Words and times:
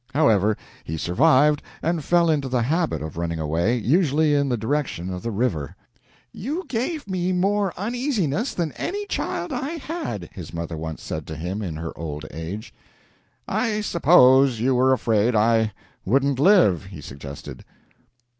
However, 0.15 0.57
he 0.83 0.97
survived, 0.97 1.61
and 1.83 2.03
fell 2.03 2.27
into 2.27 2.49
the 2.49 2.63
habit 2.63 3.03
of 3.03 3.17
running 3.17 3.37
away, 3.37 3.77
usually 3.77 4.33
in 4.33 4.49
the 4.49 4.57
direction 4.57 5.13
of 5.13 5.21
the 5.21 5.29
river. 5.29 5.75
"You 6.33 6.63
gave 6.67 7.07
me 7.07 7.31
more 7.33 7.71
uneasiness 7.77 8.55
than 8.55 8.71
any 8.77 9.05
child 9.05 9.53
I 9.53 9.73
had," 9.77 10.31
his 10.33 10.55
mother 10.55 10.75
once 10.75 11.03
said 11.03 11.27
to 11.27 11.35
him, 11.35 11.61
in 11.61 11.75
her 11.75 11.95
old 11.95 12.25
age. 12.31 12.73
"I 13.47 13.81
suppose 13.81 14.59
you 14.59 14.73
were 14.73 14.91
afraid 14.91 15.35
I 15.35 15.71
wouldn't 16.03 16.39
live," 16.39 16.85
he 16.85 16.99
suggested. 16.99 17.63